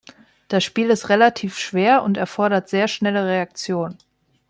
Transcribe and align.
Das 0.47 0.63
Spiel 0.63 0.89
ist 0.89 1.09
relativ 1.09 1.59
schwer 1.59 2.01
und 2.01 2.17
erfordert 2.17 2.67
sehr 2.69 2.87
schnelle 2.87 3.23
Reaktion. 3.27 3.99